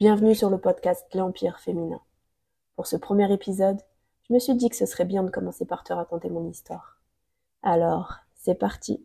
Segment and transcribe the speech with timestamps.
[0.00, 2.00] Bienvenue sur le podcast L'Empire féminin.
[2.74, 3.76] Pour ce premier épisode,
[4.26, 7.02] je me suis dit que ce serait bien de commencer par te raconter mon histoire.
[7.62, 9.04] Alors, c'est parti.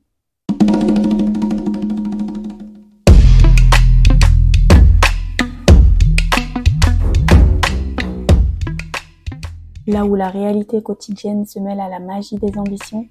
[9.86, 13.06] Là où la réalité quotidienne se mêle à la magie des ambitions,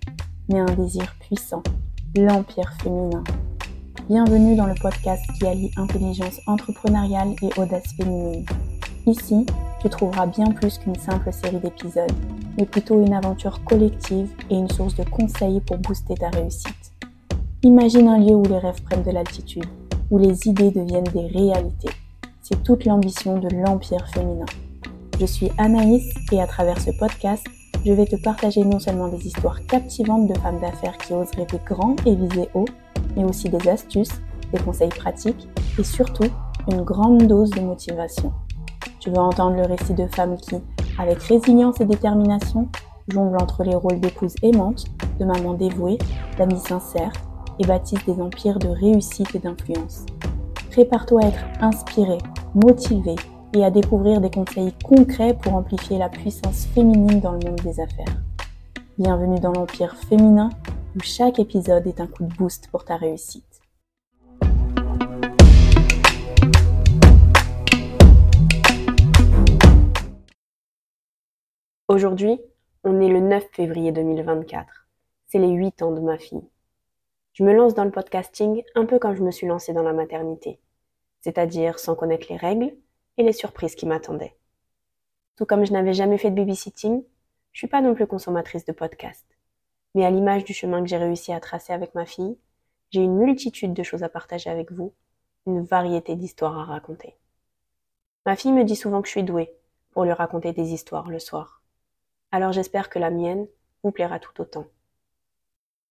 [0.48, 1.62] naît un désir puissant,
[2.16, 3.22] l'empire féminin.
[4.10, 8.44] Bienvenue dans le podcast qui allie intelligence entrepreneuriale et audace féminine.
[9.06, 9.46] Ici,
[9.80, 12.12] tu trouveras bien plus qu'une simple série d'épisodes,
[12.58, 16.92] mais plutôt une aventure collective et une source de conseils pour booster ta réussite.
[17.62, 19.64] Imagine un lieu où les rêves prennent de l'altitude,
[20.10, 21.94] où les idées deviennent des réalités.
[22.42, 24.44] C'est toute l'ambition de l'empire féminin.
[25.18, 27.46] Je suis Anaïs et à travers ce podcast,
[27.86, 31.58] je vais te partager non seulement des histoires captivantes de femmes d'affaires qui osent rêver
[31.64, 32.66] grand et viser haut,
[33.16, 34.20] mais aussi des astuces,
[34.52, 36.30] des conseils pratiques et surtout
[36.70, 38.32] une grande dose de motivation.
[39.00, 40.56] Tu vas entendre le récit de femmes qui,
[40.98, 42.68] avec résilience et détermination,
[43.08, 44.84] jonglent entre les rôles d'épouse aimante,
[45.18, 45.98] de maman dévouée,
[46.38, 47.12] d'amis sincère
[47.58, 50.06] et bâtissent des empires de réussite et d'influence.
[50.70, 52.18] Prépare-toi à être inspiré,
[52.54, 53.14] motivé
[53.52, 57.78] et à découvrir des conseils concrets pour amplifier la puissance féminine dans le monde des
[57.80, 58.16] affaires.
[58.98, 60.50] Bienvenue dans l'Empire féminin
[60.96, 63.60] où chaque épisode est un coup de boost pour ta réussite.
[71.88, 72.40] Aujourd'hui,
[72.84, 74.88] on est le 9 février 2024.
[75.26, 76.48] C'est les 8 ans de ma fille.
[77.32, 79.92] Je me lance dans le podcasting un peu comme je me suis lancée dans la
[79.92, 80.60] maternité,
[81.20, 82.72] c'est-à-dire sans connaître les règles,
[83.16, 84.36] et les surprises qui m'attendaient.
[85.36, 87.04] Tout comme je n'avais jamais fait de babysitting,
[87.52, 89.33] je suis pas non plus consommatrice de podcasts.
[89.94, 92.36] Mais à l'image du chemin que j'ai réussi à tracer avec ma fille,
[92.90, 94.92] j'ai une multitude de choses à partager avec vous,
[95.46, 97.16] une variété d'histoires à raconter.
[98.26, 99.54] Ma fille me dit souvent que je suis douée
[99.90, 101.62] pour lui raconter des histoires le soir.
[102.32, 103.46] Alors j'espère que la mienne
[103.82, 104.66] vous plaira tout autant.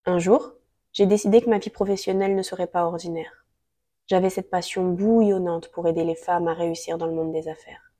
[0.04, 0.52] Un jour,
[0.92, 3.44] j'ai décidé que ma vie professionnelle ne serait pas ordinaire.
[4.06, 7.92] J'avais cette passion bouillonnante pour aider les femmes à réussir dans le monde des affaires.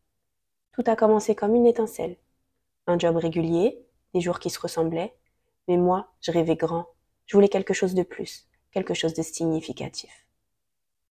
[0.72, 2.16] Tout a commencé comme une étincelle.
[2.87, 5.14] Un job régulier, des jours qui se ressemblaient,
[5.69, 6.86] mais moi, je rêvais grand.
[7.26, 10.26] Je voulais quelque chose de plus, quelque chose de significatif.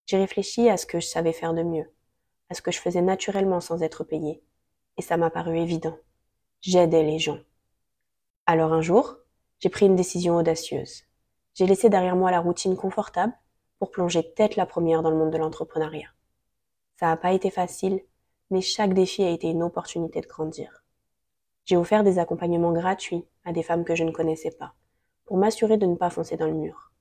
[0.06, 1.90] J'ai réfléchi à ce que je savais faire de mieux,
[2.50, 4.44] à ce que je faisais naturellement sans être payée,
[4.97, 5.97] et ça m'a paru évident.
[6.62, 7.40] J'aidais les gens.
[8.46, 9.18] Alors un jour,
[9.59, 11.03] j'ai pris une décision audacieuse.
[11.56, 13.34] J'ai laissé derrière moi la routine confortable
[13.80, 16.09] pour plonger tête la première dans le monde de l'entrepreneuriat.
[17.00, 18.02] Ça n'a pas été facile,
[18.50, 20.83] mais chaque défi a été une opportunité de grandir.
[21.66, 24.74] J'ai offert des accompagnements gratuits à des femmes que je ne connaissais pas,
[25.25, 26.91] pour m'assurer de ne pas foncer dans le mur.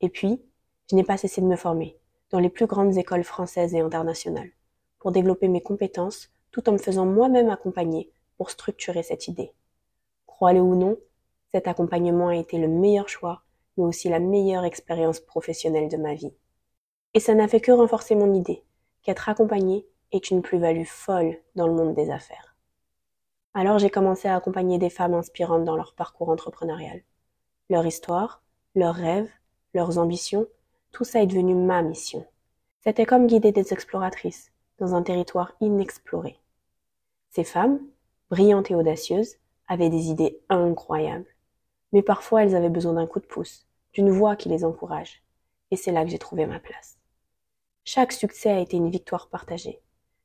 [0.00, 0.42] Et puis,
[0.90, 1.98] je n'ai pas cessé de me former
[2.30, 4.50] dans les plus grandes écoles françaises et internationales,
[4.98, 9.52] pour développer mes compétences tout en me faisant moi-même accompagner pour structurer cette idée.
[10.26, 10.96] Croyez-le ou non,
[11.52, 13.42] cet accompagnement a été le meilleur choix
[13.78, 16.34] mais aussi la meilleure expérience professionnelle de ma vie.
[17.14, 18.64] Et ça n'a fait que renforcer mon idée
[19.02, 22.47] qu'être accompagnée est une plus-value folle dans le monde des affaires.
[23.58, 27.02] Alors j'ai commencé à accompagner des femmes inspirantes dans leur parcours entrepreneurial.
[27.68, 28.40] Leur histoire,
[28.76, 29.32] leurs rêves,
[29.74, 30.46] leurs ambitions,
[30.92, 32.24] tout ça est devenu ma mission.
[32.84, 36.38] C'était comme guider des exploratrices dans un territoire inexploré.
[37.30, 37.80] Ces femmes,
[38.30, 41.26] brillantes et audacieuses, avaient des idées incroyables.
[41.92, 45.24] Mais parfois elles avaient besoin d'un coup de pouce, d'une voix qui les encourage.
[45.72, 46.96] Et c'est là que j'ai trouvé ma place.
[47.82, 49.80] Chaque succès a été une victoire partagée.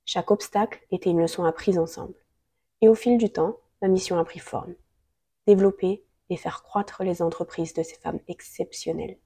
[0.05, 2.22] Chaque obstacle était une leçon apprise ensemble.
[2.83, 4.75] Et au fil du temps, ma mission a pris forme.
[5.47, 9.17] Développer et faire croître les entreprises de ces femmes exceptionnelles.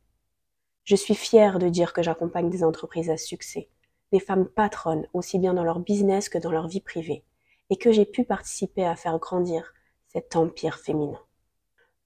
[0.84, 3.72] Je suis fière de dire que j'accompagne des entreprises à succès,
[4.12, 7.26] des femmes patronnes aussi bien dans leur business que dans leur vie privée,
[7.72, 9.74] et que j'ai pu participer à faire grandir
[10.06, 11.20] cet empire féminin.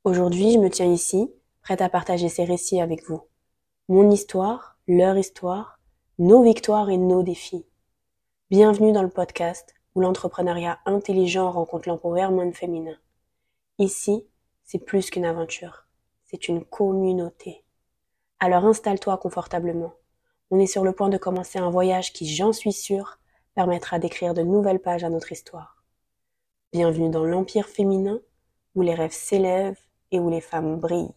[0.05, 3.23] Aujourd'hui, je me tiens ici prête à partager ces récits avec vous.
[3.89, 5.81] Mon histoire, leur histoire,
[6.17, 7.65] nos victoires et nos défis.
[8.49, 12.97] Bienvenue dans le podcast où l'entrepreneuriat intelligent rencontre l'empowerment féminin.
[13.77, 14.25] Ici,
[14.63, 15.85] c'est plus qu'une aventure,
[16.25, 17.63] c'est une communauté.
[18.39, 19.93] Alors installe-toi confortablement.
[20.49, 23.19] On est sur le point de commencer un voyage qui, j'en suis sûre,
[23.55, 25.83] permettra d'écrire de nouvelles pages à notre histoire.
[26.73, 28.19] Bienvenue dans l'empire féminin
[28.75, 29.79] où les rêves s'élèvent
[30.11, 31.13] et où les femmes brillent.